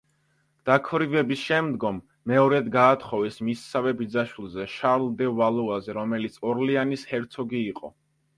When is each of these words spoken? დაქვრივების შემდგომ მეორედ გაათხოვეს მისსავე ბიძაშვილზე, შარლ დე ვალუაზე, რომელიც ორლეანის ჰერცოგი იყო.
დაქვრივების 0.67 1.41
შემდგომ 1.49 1.99
მეორედ 2.31 2.71
გაათხოვეს 2.75 3.37
მისსავე 3.49 3.93
ბიძაშვილზე, 4.01 4.67
შარლ 4.77 5.07
დე 5.21 5.29
ვალუაზე, 5.43 5.97
რომელიც 6.01 6.41
ორლეანის 6.53 7.07
ჰერცოგი 7.13 7.63
იყო. 7.69 7.95